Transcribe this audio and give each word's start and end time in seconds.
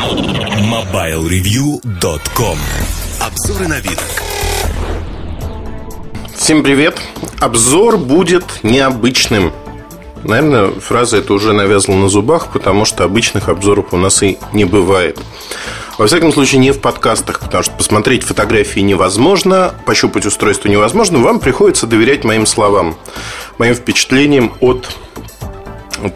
MobileReview.com 0.00 2.58
Обзоры 3.20 3.68
на 3.68 3.80
вид. 3.80 4.00
Всем 6.34 6.62
привет! 6.62 6.98
Обзор 7.38 7.98
будет 7.98 8.60
необычным. 8.62 9.52
Наверное, 10.24 10.70
фраза 10.70 11.18
эта 11.18 11.34
уже 11.34 11.52
навязла 11.52 11.96
на 11.96 12.08
зубах, 12.08 12.50
потому 12.50 12.86
что 12.86 13.04
обычных 13.04 13.50
обзоров 13.50 13.92
у 13.92 13.98
нас 13.98 14.22
и 14.22 14.38
не 14.54 14.64
бывает. 14.64 15.18
Во 15.98 16.06
всяком 16.06 16.32
случае, 16.32 16.62
не 16.62 16.70
в 16.70 16.80
подкастах, 16.80 17.40
потому 17.40 17.62
что 17.62 17.74
посмотреть 17.74 18.22
фотографии 18.22 18.80
невозможно, 18.80 19.74
пощупать 19.84 20.24
устройство 20.24 20.68
невозможно. 20.68 21.18
Вам 21.18 21.40
приходится 21.40 21.86
доверять 21.86 22.24
моим 22.24 22.46
словам, 22.46 22.96
моим 23.58 23.74
впечатлениям 23.74 24.54
от 24.60 24.88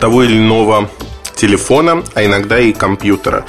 того 0.01 0.23
или 0.23 0.39
иного 0.39 0.89
телефона, 1.35 2.03
а 2.15 2.25
иногда 2.25 2.59
и 2.59 2.73
компьютера. 2.73 3.45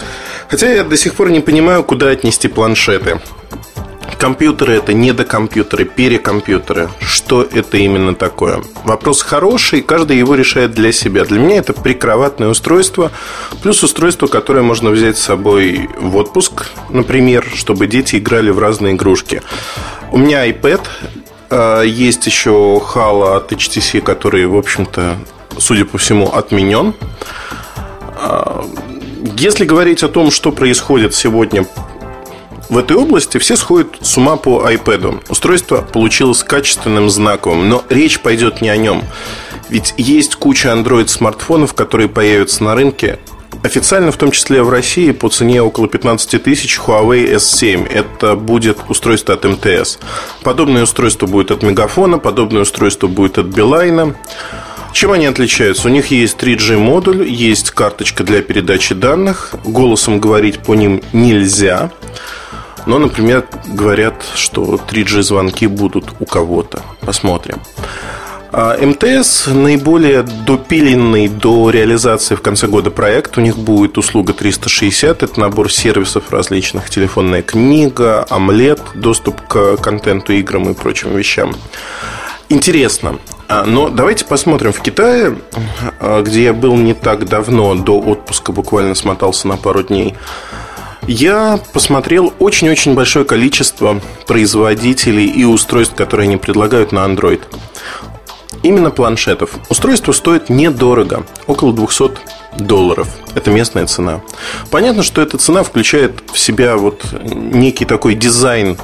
Хотя 0.49 0.71
я 0.71 0.83
до 0.83 0.97
сих 0.97 1.15
пор 1.15 1.29
не 1.29 1.39
понимаю, 1.39 1.83
куда 1.83 2.09
отнести 2.09 2.47
планшеты. 2.47 3.19
Компьютеры 4.17 4.75
это 4.75 4.93
не 4.93 5.11
до 5.11 5.25
компьютеры, 5.25 5.83
перекомпьютеры. 5.85 6.89
Что 6.99 7.43
это 7.43 7.77
именно 7.77 8.15
такое? 8.15 8.61
Вопрос 8.83 9.21
хороший, 9.21 9.81
каждый 9.81 10.17
его 10.17 10.35
решает 10.35 10.73
для 10.73 10.91
себя. 10.91 11.25
Для 11.25 11.39
меня 11.39 11.57
это 11.57 11.73
прикроватное 11.73 12.47
устройство, 12.47 13.11
плюс 13.61 13.83
устройство, 13.83 14.27
которое 14.27 14.61
можно 14.61 14.89
взять 14.89 15.17
с 15.17 15.23
собой 15.23 15.89
в 15.99 16.15
отпуск, 16.15 16.67
например, 16.89 17.45
чтобы 17.55 17.87
дети 17.87 18.15
играли 18.15 18.51
в 18.51 18.59
разные 18.59 18.93
игрушки. 18.93 19.41
У 20.11 20.17
меня 20.17 20.47
iPad, 20.49 20.81
а, 21.49 21.81
есть 21.81 22.25
еще 22.25 22.49
Halo 22.51 23.35
от 23.35 23.51
HTC, 23.51 24.01
который, 24.01 24.45
в 24.45 24.55
общем-то, 24.55 25.17
судя 25.57 25.85
по 25.85 25.97
всему, 25.97 26.31
отменен. 26.31 26.93
Если 29.37 29.65
говорить 29.65 30.01
о 30.03 30.07
том, 30.07 30.31
что 30.31 30.51
происходит 30.51 31.13
сегодня 31.13 31.65
в 32.69 32.77
этой 32.77 32.97
области 32.97 33.37
все 33.37 33.55
сходят 33.57 33.97
с 34.01 34.17
ума 34.17 34.37
по 34.37 34.67
iPad. 34.67 35.23
Устройство 35.29 35.81
получилось 35.81 36.41
качественным, 36.41 37.09
знаковым, 37.09 37.69
но 37.69 37.83
речь 37.89 38.19
пойдет 38.19 38.61
не 38.61 38.69
о 38.69 38.77
нем. 38.77 39.03
Ведь 39.69 39.93
есть 39.97 40.35
куча 40.35 40.69
Android-смартфонов, 40.69 41.73
которые 41.73 42.09
появятся 42.09 42.63
на 42.63 42.75
рынке 42.75 43.19
Официально, 43.63 44.11
в 44.11 44.17
том 44.17 44.29
числе 44.31 44.61
в 44.61 44.69
России, 44.69 45.11
по 45.11 45.27
цене 45.27 45.61
около 45.61 45.87
15 45.87 46.43
тысяч 46.43 46.77
Huawei 46.77 47.33
S7. 47.35 47.87
Это 47.91 48.35
будет 48.35 48.77
устройство 48.89 49.33
от 49.33 49.43
МТС. 49.43 49.97
Подобное 50.43 50.83
устройство 50.83 51.25
будет 51.25 51.49
от 51.49 51.63
Мегафона, 51.63 52.19
подобное 52.19 52.61
устройство 52.61 53.07
будет 53.07 53.39
от 53.39 53.47
Билайна. 53.47 54.15
Чем 54.95 55.11
они 55.11 55.25
отличаются? 55.25 55.89
У 55.89 55.91
них 55.91 56.07
есть 56.07 56.37
3G 56.41 56.77
модуль, 56.77 57.27
есть 57.27 57.71
карточка 57.71 58.23
для 58.23 58.41
передачи 58.41 58.95
данных, 58.95 59.53
голосом 59.65 60.21
говорить 60.21 60.59
по 60.59 60.73
ним 60.73 61.01
нельзя. 61.11 61.91
Но, 62.85 62.97
например, 62.97 63.45
говорят, 63.67 64.23
что 64.35 64.79
3G 64.89 65.21
звонки 65.21 65.67
будут 65.67 66.05
у 66.21 66.25
кого-то. 66.25 66.81
Посмотрим. 67.01 67.57
А 68.53 68.77
МТС 68.81 69.47
наиболее 69.47 70.23
допиленный 70.23 71.27
до 71.27 71.71
реализации 71.71 72.35
в 72.35 72.41
конце 72.41 72.67
года 72.67 72.89
проект. 72.89 73.37
У 73.37 73.41
них 73.41 73.57
будет 73.57 73.97
услуга 73.97 74.31
360. 74.31 75.23
Это 75.23 75.37
набор 75.37 75.69
сервисов 75.73 76.31
различных. 76.31 76.89
Телефонная 76.89 77.41
книга, 77.41 78.25
омлет, 78.29 78.79
доступ 78.93 79.41
к 79.41 79.75
контенту, 79.75 80.31
играм 80.31 80.69
и 80.69 80.73
прочим 80.73 81.13
вещам. 81.17 81.53
Интересно. 82.49 83.19
А, 83.47 83.65
но 83.65 83.89
давайте 83.89 84.25
посмотрим. 84.25 84.71
В 84.71 84.81
Китае, 84.81 85.37
а, 85.99 86.21
где 86.21 86.43
я 86.45 86.53
был 86.53 86.75
не 86.75 86.93
так 86.93 87.27
давно, 87.27 87.75
до 87.75 87.99
отпуска 87.99 88.51
буквально 88.51 88.95
смотался 88.95 89.47
на 89.47 89.57
пару 89.57 89.83
дней, 89.83 90.15
я 91.07 91.59
посмотрел 91.73 92.33
очень-очень 92.39 92.95
большое 92.95 93.25
количество 93.25 94.01
производителей 94.25 95.27
и 95.27 95.43
устройств, 95.43 95.95
которые 95.95 96.25
они 96.27 96.37
предлагают 96.37 96.91
на 96.91 96.99
Android. 96.99 97.41
Именно 98.63 98.89
планшетов. 98.89 99.51
Устройство 99.69 100.11
стоит 100.11 100.49
недорого, 100.49 101.25
около 101.45 101.73
200 101.73 102.17
долларов. 102.57 103.07
Это 103.35 103.51
местная 103.51 103.85
цена. 103.85 104.21
Понятно, 104.71 105.03
что 105.03 105.21
эта 105.21 105.37
цена 105.37 105.63
включает 105.63 106.23
в 106.31 106.39
себя 106.39 106.77
вот 106.77 107.05
некий 107.21 107.85
такой 107.85 108.15
дизайн, 108.15 108.77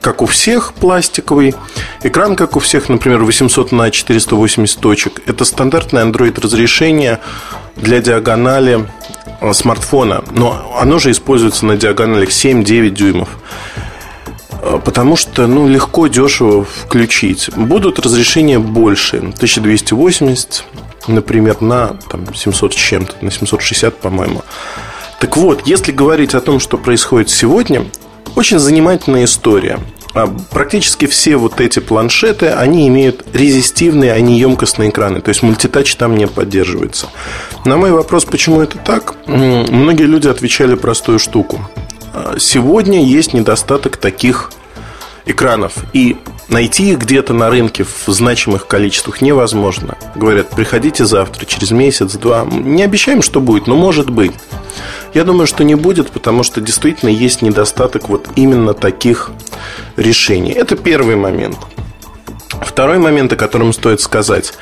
как 0.00 0.22
у 0.22 0.26
всех, 0.26 0.72
пластиковый. 0.74 1.54
Экран, 2.02 2.36
как 2.36 2.56
у 2.56 2.60
всех, 2.60 2.88
например, 2.88 3.22
800 3.22 3.72
на 3.72 3.90
480 3.90 4.80
точек. 4.80 5.22
Это 5.26 5.44
стандартное 5.44 6.04
Android 6.04 6.40
разрешение 6.40 7.20
для 7.76 8.00
диагонали 8.00 8.86
Э, 9.40 9.52
смартфона, 9.52 10.24
но 10.32 10.76
оно 10.80 10.98
же 10.98 11.10
используется 11.12 11.64
на 11.64 11.76
диагоналях 11.76 12.30
7-9 12.30 12.90
дюймов. 12.90 13.28
Э, 14.60 14.80
потому 14.84 15.16
что 15.16 15.46
ну, 15.46 15.68
легко, 15.68 16.08
дешево 16.08 16.64
включить. 16.64 17.50
Будут 17.54 18.00
разрешения 18.00 18.58
больше. 18.58 19.18
1280, 19.18 20.64
например, 21.06 21.60
на 21.60 21.96
там, 22.10 22.34
700 22.34 22.72
с 22.72 22.76
чем-то, 22.76 23.14
на 23.20 23.30
760, 23.30 23.96
по-моему. 23.96 24.42
Так 25.20 25.36
вот, 25.36 25.66
если 25.66 25.92
говорить 25.92 26.34
о 26.34 26.40
том, 26.40 26.58
что 26.58 26.76
происходит 26.76 27.30
сегодня, 27.30 27.84
очень 28.38 28.58
занимательная 28.58 29.24
история– 29.24 29.78
а 30.14 30.26
практически 30.50 31.06
все 31.06 31.36
вот 31.36 31.60
эти 31.60 31.78
планшеты, 31.78 32.48
они 32.48 32.88
имеют 32.88 33.24
резистивные, 33.32 34.12
а 34.12 34.20
не 34.20 34.38
емкостные 34.38 34.90
экраны. 34.90 35.20
То 35.20 35.28
есть 35.28 35.42
мультитач 35.42 35.94
там 35.96 36.16
не 36.16 36.26
поддерживается. 36.26 37.08
На 37.64 37.76
мой 37.76 37.92
вопрос, 37.92 38.24
почему 38.24 38.60
это 38.60 38.78
так, 38.78 39.14
многие 39.26 40.04
люди 40.04 40.26
отвечали 40.26 40.74
простую 40.74 41.18
штуку. 41.18 41.60
А, 42.14 42.36
сегодня 42.38 43.04
есть 43.04 43.34
недостаток 43.34 43.96
таких 43.96 44.50
экранов. 45.26 45.74
И 45.92 46.16
найти 46.48 46.92
их 46.92 46.98
где-то 46.98 47.34
на 47.34 47.50
рынке 47.50 47.84
в 47.84 48.10
значимых 48.10 48.66
количествах 48.66 49.20
невозможно. 49.20 49.96
Говорят, 50.14 50.50
приходите 50.50 51.04
завтра, 51.04 51.44
через 51.44 51.70
месяц, 51.70 52.14
два. 52.14 52.44
Не 52.44 52.82
обещаем, 52.82 53.22
что 53.22 53.40
будет, 53.40 53.66
но 53.66 53.76
может 53.76 54.10
быть. 54.10 54.32
Я 55.14 55.24
думаю, 55.24 55.46
что 55.46 55.64
не 55.64 55.74
будет, 55.74 56.10
потому 56.10 56.42
что 56.42 56.60
действительно 56.60 57.10
есть 57.10 57.42
недостаток 57.42 58.08
вот 58.08 58.28
именно 58.36 58.74
таких 58.74 59.30
решений. 59.96 60.52
Это 60.52 60.76
первый 60.76 61.16
момент. 61.16 61.56
Второй 62.60 62.98
момент, 62.98 63.32
о 63.32 63.36
котором 63.36 63.72
стоит 63.72 64.00
сказать, 64.00 64.54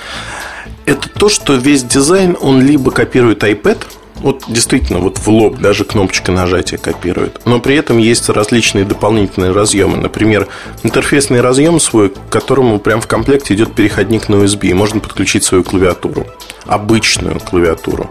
это 0.84 1.08
то, 1.08 1.28
что 1.28 1.54
весь 1.54 1.82
дизайн, 1.82 2.36
он 2.40 2.62
либо 2.62 2.90
копирует 2.90 3.42
iPad, 3.42 3.78
вот 4.16 4.44
действительно, 4.48 4.98
вот 4.98 5.18
в 5.18 5.28
лоб 5.28 5.58
даже 5.58 5.84
кнопочка 5.84 6.32
нажатия 6.32 6.78
копирует. 6.78 7.44
Но 7.44 7.60
при 7.60 7.76
этом 7.76 7.98
есть 7.98 8.28
различные 8.30 8.84
дополнительные 8.84 9.52
разъемы. 9.52 9.98
Например, 9.98 10.48
интерфейсный 10.82 11.42
разъем 11.42 11.78
свой, 11.80 12.08
к 12.08 12.14
которому 12.30 12.78
прям 12.78 13.00
в 13.02 13.06
комплекте 13.06 13.54
идет 13.54 13.74
переходник 13.74 14.28
на 14.28 14.36
USB. 14.36 14.68
И 14.68 14.74
можно 14.74 15.00
подключить 15.00 15.44
свою 15.44 15.64
клавиатуру. 15.64 16.26
Обычную 16.64 17.40
клавиатуру 17.40 18.10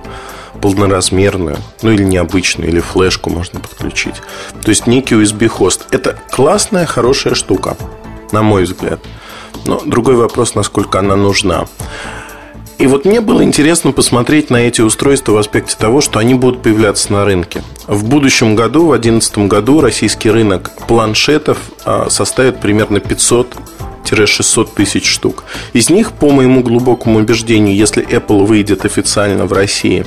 полноразмерную, 0.62 1.58
ну 1.82 1.92
или 1.92 2.04
необычную, 2.04 2.70
или 2.70 2.80
флешку 2.80 3.30
можно 3.30 3.60
подключить. 3.60 4.16
То 4.62 4.70
есть 4.70 4.88
некий 4.88 5.16
USB-хост. 5.16 5.88
Это 5.92 6.18
классная, 6.32 6.86
хорошая 6.86 7.36
штука, 7.36 7.78
на 8.32 8.42
мой 8.42 8.64
взгляд. 8.64 9.00
Но 9.66 9.82
другой 9.86 10.16
вопрос, 10.16 10.56
насколько 10.56 11.00
она 11.00 11.16
нужна. 11.16 11.66
И 12.78 12.88
вот 12.88 13.06
мне 13.06 13.22
было 13.22 13.42
интересно 13.42 13.94
посмотреть 13.94 14.50
на 14.50 14.58
эти 14.58 14.82
устройства 14.82 15.32
в 15.32 15.38
аспекте 15.38 15.78
того, 15.78 16.02
что 16.02 16.20
они 16.20 16.34
будут 16.34 16.62
появляться 16.62 17.12
на 17.14 17.24
рынке. 17.24 17.64
В 17.88 18.04
будущем 18.04 18.56
году, 18.56 18.88
в 18.88 18.90
2011 18.90 19.38
году, 19.48 19.80
российский 19.80 20.30
рынок 20.30 20.72
планшетов 20.88 21.58
а, 21.86 22.10
составит 22.10 22.60
примерно 22.60 23.00
500 23.00 23.56
500-600 24.06 24.70
тысяч 24.76 25.08
штук. 25.08 25.44
Из 25.74 25.90
них, 25.90 26.12
по 26.12 26.30
моему 26.30 26.62
глубокому 26.62 27.20
убеждению, 27.20 27.76
если 27.76 28.06
Apple 28.06 28.46
выйдет 28.46 28.86
официально 28.86 29.46
в 29.46 29.54
России, 29.54 30.06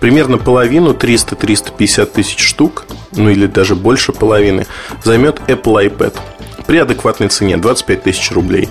примерно 0.00 0.38
половину, 0.38 0.92
300-350 0.92 2.06
тысяч 2.06 2.40
штук, 2.40 2.86
ну 3.12 3.30
или 3.30 3.46
даже 3.46 3.74
больше 3.74 4.12
половины, 4.12 4.66
займет 5.04 5.40
Apple 5.46 5.90
iPad 5.90 6.16
при 6.66 6.78
адекватной 6.78 7.28
цене 7.28 7.56
25 7.56 8.02
тысяч 8.02 8.30
рублей. 8.32 8.68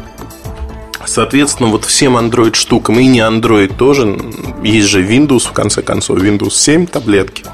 Соответственно, 1.06 1.70
вот 1.70 1.86
всем 1.86 2.18
Android 2.18 2.56
штукам 2.56 3.00
и 3.00 3.08
не 3.08 3.20
Android 3.20 3.76
тоже, 3.76 4.20
есть 4.64 4.88
же 4.88 5.02
Windows, 5.04 5.48
в 5.48 5.54
конце 5.54 5.82
концов, 5.82 6.20
Windows 6.20 6.52
7 6.52 6.86
таблетки, 6.86 7.46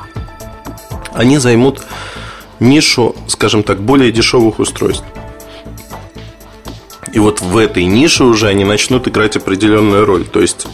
они 1.13 1.37
займут 1.37 1.81
нишу, 2.59 3.15
скажем 3.27 3.63
так, 3.63 3.79
более 3.79 4.11
дешевых 4.11 4.59
устройств. 4.59 5.05
И 7.15 7.19
вот 7.19 7.39
в 7.39 7.57
этой 7.57 7.85
нише 7.85 8.25
уже 8.25 8.47
они 8.47 8.65
начнут 8.65 9.07
играть 9.07 9.37
определенную 9.37 10.05
роль. 10.05 10.25
То 10.25 10.41
есть 10.41 10.67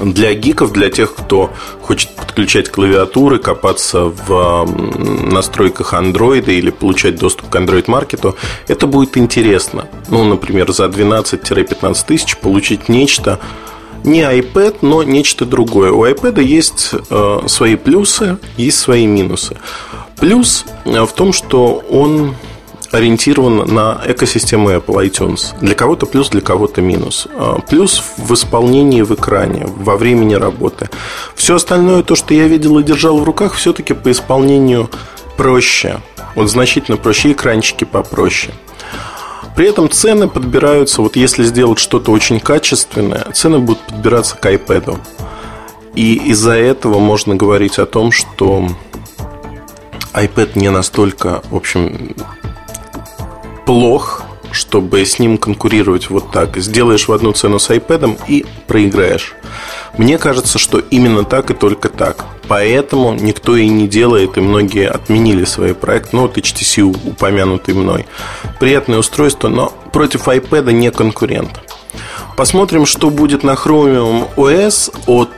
для 0.00 0.34
гиков, 0.34 0.72
для 0.72 0.88
тех, 0.88 1.16
кто 1.16 1.50
хочет 1.80 2.14
подключать 2.14 2.70
клавиатуры, 2.70 3.40
копаться 3.40 4.04
в 4.04 4.64
настройках 4.64 5.94
Android 5.94 6.48
или 6.48 6.70
получать 6.70 7.16
доступ 7.16 7.48
к 7.50 7.56
Android-маркету, 7.56 8.36
это 8.68 8.86
будет 8.86 9.16
интересно. 9.16 9.88
Ну, 10.08 10.22
например, 10.22 10.70
за 10.70 10.84
12-15 10.84 12.06
тысяч 12.06 12.36
получить 12.36 12.88
нечто, 12.88 13.40
Не 14.04 14.22
iPad, 14.22 14.78
но 14.82 15.02
нечто 15.02 15.44
другое. 15.44 15.90
У 15.90 16.04
iPad 16.04 16.42
есть 16.42 16.90
э, 17.10 17.40
свои 17.46 17.76
плюсы, 17.76 18.38
есть 18.56 18.78
свои 18.78 19.06
минусы. 19.06 19.56
Плюс 20.20 20.64
э, 20.84 21.04
в 21.04 21.12
том, 21.12 21.32
что 21.32 21.84
он 21.90 22.34
ориентирован 22.92 23.74
на 23.74 24.00
экосистему 24.06 24.70
Apple 24.70 25.08
iTunes. 25.08 25.54
Для 25.60 25.74
кого-то 25.74 26.06
плюс, 26.06 26.28
для 26.28 26.40
кого-то 26.42 26.82
минус. 26.82 27.26
Э, 27.34 27.56
плюс 27.68 28.02
в 28.18 28.32
исполнении 28.34 29.02
в 29.02 29.12
экране, 29.14 29.66
во 29.66 29.96
времени 29.96 30.34
работы. 30.34 30.88
Все 31.34 31.56
остальное, 31.56 32.02
то, 32.02 32.14
что 32.14 32.34
я 32.34 32.46
видел 32.46 32.78
и 32.78 32.82
держал 32.82 33.18
в 33.18 33.24
руках, 33.24 33.54
все-таки 33.54 33.94
по 33.94 34.10
исполнению 34.10 34.90
проще. 35.36 36.00
Вот 36.34 36.50
значительно 36.50 36.96
проще, 36.96 37.32
экранчики 37.32 37.84
попроще. 37.84 38.54
При 39.56 39.68
этом 39.68 39.90
цены 39.90 40.28
подбираются, 40.28 41.02
вот 41.02 41.16
если 41.16 41.44
сделать 41.44 41.78
что-то 41.78 42.10
очень 42.12 42.40
качественное, 42.40 43.26
цены 43.32 43.58
будут 43.58 43.82
подбираться 43.82 44.36
к 44.36 44.46
iPad. 44.46 44.98
И 45.94 46.14
из-за 46.30 46.52
этого 46.52 46.98
можно 46.98 47.34
говорить 47.34 47.78
о 47.78 47.84
том, 47.84 48.12
что 48.12 48.66
iPad 50.14 50.52
не 50.54 50.70
настолько, 50.70 51.42
в 51.50 51.56
общем, 51.56 52.14
плох, 53.72 54.20
чтобы 54.50 55.02
с 55.02 55.18
ним 55.18 55.38
конкурировать 55.38 56.10
вот 56.10 56.30
так. 56.30 56.58
Сделаешь 56.58 57.08
в 57.08 57.12
одну 57.12 57.32
цену 57.32 57.58
с 57.58 57.70
iPad 57.70 58.18
и 58.28 58.44
проиграешь. 58.66 59.34
Мне 59.96 60.18
кажется, 60.18 60.58
что 60.58 60.78
именно 60.78 61.24
так 61.24 61.50
и 61.50 61.54
только 61.54 61.88
так. 61.88 62.26
Поэтому 62.48 63.14
никто 63.14 63.56
и 63.56 63.66
не 63.70 63.88
делает, 63.88 64.36
и 64.36 64.42
многие 64.42 64.90
отменили 64.90 65.46
свои 65.46 65.72
проекты. 65.72 66.10
Ну, 66.16 66.22
вот 66.22 66.36
HTC 66.36 66.82
упомянутый 66.82 67.72
мной. 67.72 68.04
Приятное 68.60 68.98
устройство, 68.98 69.48
но 69.48 69.72
против 69.90 70.28
iPad 70.28 70.70
не 70.70 70.90
конкурент. 70.90 71.62
Посмотрим, 72.36 72.84
что 72.84 73.08
будет 73.08 73.42
на 73.42 73.52
Chromium 73.52 74.28
OS 74.36 74.92
от 75.06 75.30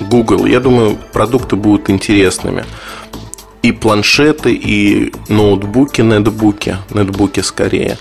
Google. 0.00 0.46
Я 0.46 0.60
думаю, 0.60 0.96
продукты 1.12 1.56
будут 1.56 1.90
интересными. 1.90 2.64
И 3.62 3.72
планшеты, 3.72 4.52
и 4.52 5.12
ноутбуки, 5.28 6.00
нетбуки, 6.02 6.76
нетбуки 6.90 7.40
скорее. 7.40 7.98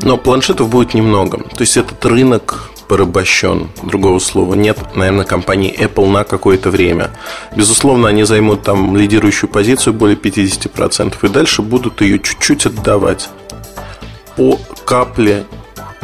Но 0.00 0.16
планшетов 0.16 0.68
будет 0.68 0.94
немного. 0.94 1.38
То 1.38 1.60
есть 1.60 1.76
этот 1.76 2.04
рынок 2.04 2.70
порабощен. 2.90 3.68
Другого 3.84 4.18
слова 4.18 4.54
нет, 4.54 4.76
наверное, 4.96 5.24
компании 5.24 5.72
Apple 5.78 6.10
на 6.10 6.24
какое-то 6.24 6.70
время. 6.70 7.10
Безусловно, 7.54 8.08
они 8.08 8.24
займут 8.24 8.64
там 8.64 8.96
лидирующую 8.96 9.48
позицию 9.48 9.94
более 9.94 10.16
50%, 10.16 11.14
и 11.22 11.28
дальше 11.28 11.62
будут 11.62 12.00
ее 12.00 12.18
чуть-чуть 12.18 12.66
отдавать 12.66 13.28
по 14.36 14.58
капле 14.84 15.44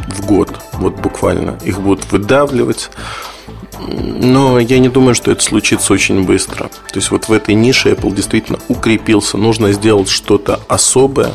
в 0.07 0.25
год. 0.27 0.51
Вот 0.75 0.95
буквально. 0.95 1.59
Их 1.65 1.81
будут 1.81 2.13
выдавливать. 2.13 2.91
Но 3.79 4.59
я 4.59 4.79
не 4.79 4.89
думаю, 4.89 5.15
что 5.15 5.31
это 5.31 5.43
случится 5.43 5.93
очень 5.93 6.25
быстро. 6.25 6.69
То 6.69 6.97
есть 6.97 7.11
вот 7.11 7.29
в 7.29 7.33
этой 7.33 7.55
нише 7.55 7.91
Apple 7.91 8.15
действительно 8.15 8.59
укрепился. 8.69 9.37
Нужно 9.39 9.73
сделать 9.73 10.09
что-то 10.09 10.61
особое, 10.69 11.35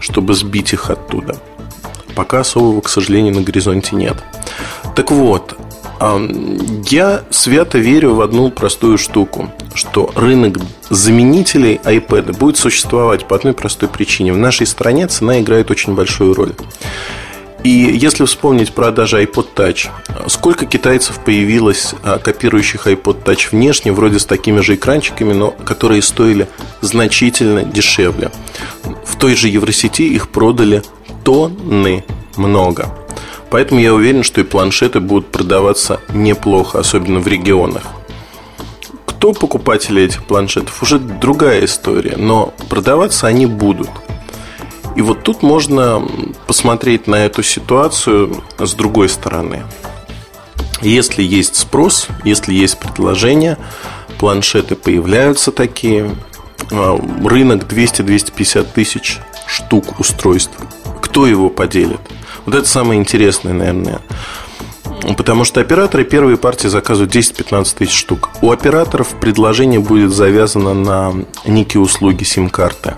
чтобы 0.00 0.34
сбить 0.34 0.72
их 0.72 0.90
оттуда. 0.90 1.36
Пока 2.14 2.40
особого, 2.40 2.80
к 2.80 2.88
сожалению, 2.88 3.34
на 3.34 3.42
горизонте 3.42 3.94
нет. 3.94 4.16
Так 4.94 5.10
вот, 5.10 5.56
я 6.90 7.22
свято 7.30 7.78
верю 7.78 8.14
в 8.14 8.20
одну 8.20 8.50
простую 8.50 8.98
штуку, 8.98 9.50
что 9.74 10.10
рынок 10.14 10.58
заменителей 10.90 11.80
iPad 11.84 12.36
будет 12.36 12.58
существовать 12.58 13.26
по 13.26 13.36
одной 13.36 13.54
простой 13.54 13.88
причине. 13.88 14.32
В 14.32 14.38
нашей 14.38 14.66
стране 14.66 15.06
цена 15.06 15.40
играет 15.40 15.70
очень 15.70 15.94
большую 15.94 16.34
роль. 16.34 16.52
И 17.66 17.98
если 18.00 18.24
вспомнить 18.24 18.72
продажи 18.72 19.20
iPod 19.20 19.48
Touch, 19.56 19.88
сколько 20.28 20.66
китайцев 20.66 21.18
появилось, 21.18 21.96
а, 22.04 22.20
копирующих 22.20 22.86
iPod 22.86 23.24
Touch 23.24 23.48
внешне, 23.50 23.90
вроде 23.90 24.20
с 24.20 24.24
такими 24.24 24.60
же 24.60 24.76
экранчиками, 24.76 25.32
но 25.32 25.50
которые 25.50 26.00
стоили 26.00 26.46
значительно 26.80 27.64
дешевле. 27.64 28.30
В 29.04 29.16
той 29.16 29.34
же 29.34 29.48
Евросети 29.48 30.02
их 30.02 30.28
продали 30.28 30.84
тонны 31.24 32.04
много. 32.36 32.94
Поэтому 33.50 33.80
я 33.80 33.94
уверен, 33.94 34.22
что 34.22 34.40
и 34.40 34.44
планшеты 34.44 35.00
будут 35.00 35.32
продаваться 35.32 35.98
неплохо, 36.14 36.78
особенно 36.78 37.18
в 37.18 37.26
регионах. 37.26 37.82
Кто 39.06 39.32
покупатели 39.32 40.04
этих 40.04 40.24
планшетов, 40.24 40.84
уже 40.84 41.00
другая 41.00 41.64
история, 41.64 42.14
но 42.16 42.54
продаваться 42.68 43.26
они 43.26 43.46
будут. 43.46 43.90
И 44.96 45.02
вот 45.02 45.22
тут 45.22 45.42
можно 45.42 46.02
посмотреть 46.46 47.06
на 47.06 47.26
эту 47.26 47.42
ситуацию 47.42 48.42
с 48.58 48.72
другой 48.72 49.10
стороны. 49.10 49.62
Если 50.80 51.22
есть 51.22 51.56
спрос, 51.56 52.08
если 52.24 52.54
есть 52.54 52.78
предложение, 52.78 53.58
планшеты 54.18 54.74
появляются 54.74 55.52
такие, 55.52 56.16
а, 56.70 56.98
рынок 57.24 57.64
200-250 57.64 58.72
тысяч 58.72 59.18
штук 59.46 60.00
устройств. 60.00 60.54
Кто 61.02 61.26
его 61.26 61.50
поделит? 61.50 62.00
Вот 62.46 62.54
это 62.54 62.66
самое 62.66 62.98
интересное, 62.98 63.52
наверное. 63.52 64.00
Потому 65.16 65.44
что 65.44 65.60
операторы 65.60 66.04
первые 66.04 66.38
партии 66.38 66.68
заказывают 66.68 67.14
10-15 67.14 67.76
тысяч 67.76 67.94
штук. 67.94 68.30
У 68.40 68.50
операторов 68.50 69.08
предложение 69.20 69.80
будет 69.80 70.10
завязано 70.12 70.72
на 70.72 71.12
некие 71.44 71.82
услуги 71.82 72.24
сим-карты. 72.24 72.94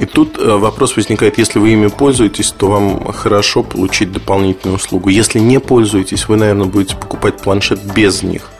И 0.00 0.06
тут 0.06 0.38
э, 0.38 0.56
вопрос 0.56 0.96
возникает, 0.96 1.36
если 1.36 1.58
вы 1.58 1.72
ими 1.72 1.88
пользуетесь, 1.88 2.52
то 2.52 2.68
вам 2.68 3.12
хорошо 3.12 3.62
получить 3.62 4.10
дополнительную 4.12 4.76
услугу. 4.76 5.10
Если 5.10 5.38
не 5.38 5.60
пользуетесь, 5.60 6.26
вы, 6.26 6.36
наверное, 6.36 6.66
будете 6.66 6.96
покупать 6.96 7.36
планшет 7.36 7.80
без 7.94 8.22
них. 8.22 8.50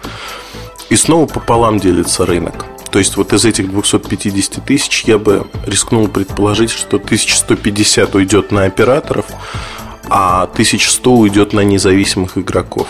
И 0.91 0.97
снова 0.97 1.27
пополам 1.27 1.81
делится 1.81 2.27
рынок. 2.27 2.67
То 2.91 2.99
есть 2.99 3.17
вот 3.17 3.33
из 3.33 3.45
этих 3.47 3.71
250 3.71 4.65
тысяч 4.65 5.05
я 5.05 5.17
бы 5.17 5.47
рискнул 5.65 6.09
предположить, 6.09 6.71
что 6.71 6.97
1150 6.97 8.15
уйдет 8.17 8.53
на 8.53 8.65
операторов, 8.65 9.25
а 10.11 10.43
1100 10.43 11.11
уйдет 11.11 11.53
на 11.55 11.61
независимых 11.61 12.37
игроков, 12.37 12.89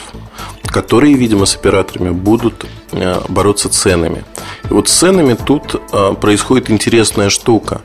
которые, 0.64 1.14
видимо, 1.14 1.46
с 1.46 1.54
операторами 1.54 2.10
будут 2.10 2.66
э, 2.92 3.20
бороться 3.28 3.68
ценами. 3.68 4.24
И 4.68 4.72
вот 4.72 4.88
с 4.88 4.92
ценами 4.92 5.34
тут 5.34 5.80
э, 5.92 6.14
происходит 6.14 6.70
интересная 6.70 7.28
штука. 7.28 7.82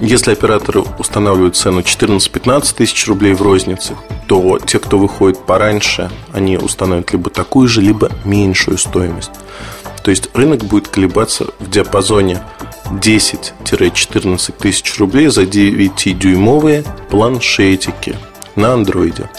Если 0.00 0.32
операторы 0.32 0.82
устанавливают 0.98 1.56
цену 1.56 1.80
14-15 1.80 2.74
тысяч 2.74 3.06
рублей 3.06 3.32
в 3.32 3.40
рознице, 3.40 3.96
то 4.28 4.58
те, 4.58 4.78
кто 4.78 4.98
выходит 4.98 5.38
пораньше, 5.46 6.10
они 6.32 6.58
установят 6.58 7.12
либо 7.12 7.30
такую 7.30 7.66
же, 7.66 7.80
либо 7.80 8.10
меньшую 8.24 8.76
стоимость. 8.76 9.30
То 10.02 10.10
есть 10.10 10.28
рынок 10.34 10.64
будет 10.64 10.88
колебаться 10.88 11.46
в 11.58 11.70
диапазоне 11.70 12.42
10-14 12.90 14.54
тысяч 14.58 14.98
рублей 14.98 15.28
за 15.28 15.42
9-дюймовые 15.44 16.86
планшетики 17.08 18.16
на 18.54 18.74
андроиде. 18.74 19.30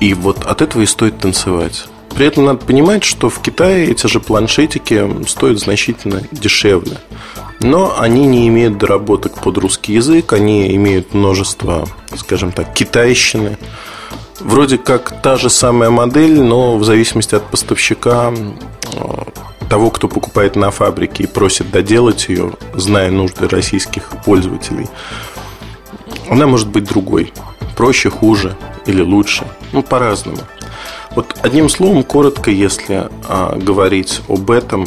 И 0.00 0.12
вот 0.12 0.44
от 0.44 0.60
этого 0.60 0.82
и 0.82 0.86
стоит 0.86 1.18
танцевать. 1.18 1.86
При 2.14 2.26
этом 2.26 2.46
надо 2.46 2.64
понимать, 2.64 3.04
что 3.04 3.30
в 3.30 3.40
Китае 3.40 3.90
эти 3.90 4.06
же 4.06 4.20
планшетики 4.20 5.26
стоят 5.28 5.58
значительно 5.58 6.22
дешевле. 6.32 6.98
Но 7.60 7.98
они 7.98 8.26
не 8.26 8.48
имеют 8.48 8.78
доработок 8.78 9.40
под 9.42 9.58
русский 9.58 9.94
язык, 9.94 10.32
они 10.32 10.74
имеют 10.76 11.14
множество, 11.14 11.88
скажем 12.16 12.52
так, 12.52 12.74
китайщины. 12.74 13.56
Вроде 14.40 14.78
как 14.78 15.22
та 15.22 15.36
же 15.36 15.48
самая 15.48 15.90
модель, 15.90 16.40
но 16.40 16.76
в 16.76 16.84
зависимости 16.84 17.34
от 17.34 17.44
поставщика 17.44 18.32
э, 18.32 19.22
того, 19.68 19.90
кто 19.90 20.08
покупает 20.08 20.56
на 20.56 20.70
фабрике 20.70 21.24
и 21.24 21.26
просит 21.26 21.70
доделать 21.70 22.28
ее, 22.28 22.52
зная 22.74 23.10
нужды 23.10 23.48
российских 23.48 24.10
пользователей, 24.24 24.88
она 26.28 26.46
может 26.46 26.68
быть 26.68 26.84
другой. 26.84 27.32
Проще, 27.76 28.10
хуже 28.10 28.56
или 28.86 29.00
лучше. 29.00 29.46
Ну, 29.72 29.82
по-разному. 29.82 30.38
Вот 31.14 31.34
одним 31.42 31.68
словом, 31.68 32.04
коротко, 32.04 32.50
если 32.50 33.08
а, 33.28 33.56
говорить 33.56 34.20
об 34.28 34.50
этом, 34.50 34.86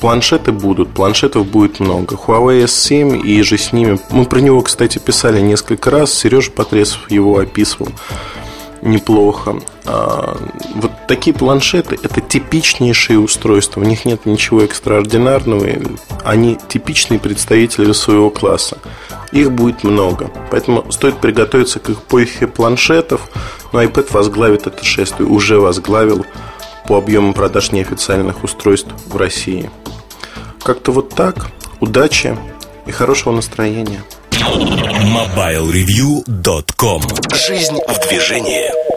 планшеты 0.00 0.52
будут, 0.52 0.90
планшетов 0.90 1.46
будет 1.46 1.80
много. 1.80 2.16
Huawei 2.16 2.64
S7 2.64 3.20
и 3.22 3.42
же 3.42 3.58
с 3.58 3.72
ними. 3.72 3.98
Мы 4.10 4.24
про 4.24 4.40
него, 4.40 4.60
кстати, 4.62 4.98
писали 4.98 5.40
несколько 5.40 5.90
раз. 5.90 6.12
Сережа 6.12 6.50
Потресов 6.50 7.10
его 7.10 7.38
описывал 7.38 7.88
неплохо. 8.82 9.60
А, 9.84 10.36
вот 10.74 10.92
такие 11.06 11.34
планшеты– 11.34 11.98
это 12.02 12.20
типичнейшие 12.20 13.18
устройства. 13.18 13.80
В 13.80 13.84
них 13.84 14.04
нет 14.04 14.26
ничего 14.26 14.62
экстраординарного. 14.62 15.66
Они 16.24 16.58
типичные 16.68 17.20
представители 17.20 17.92
своего 17.92 18.30
класса. 18.30 18.78
Их 19.32 19.52
будет 19.52 19.84
много. 19.84 20.30
Поэтому 20.50 20.90
стоит 20.90 21.18
приготовиться 21.18 21.78
к 21.78 21.90
их 21.90 21.98
эпохе 21.98 22.46
планшетов. 22.46 23.28
Но 23.72 23.82
iPad 23.82 24.08
возглавит 24.12 24.66
это 24.66 24.84
шествие. 24.84 25.28
Уже 25.28 25.60
возглавил 25.60 26.26
по 26.90 26.98
объему 26.98 27.32
продаж 27.34 27.70
неофициальных 27.70 28.42
устройств 28.42 28.90
в 29.06 29.16
России. 29.16 29.70
Как-то 30.60 30.90
вот 30.90 31.10
так. 31.10 31.52
Удачи 31.78 32.36
и 32.84 32.90
хорошего 32.90 33.32
настроения. 33.32 34.02
MobileReview.com 34.32 37.02
Жизнь 37.32 37.78
в 37.86 38.08
движении 38.08 38.89